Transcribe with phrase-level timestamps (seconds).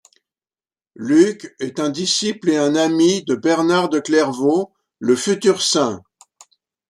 [0.95, 6.01] Luc est un disciple et un ami de Bernard de Clairvaux, le futur saint.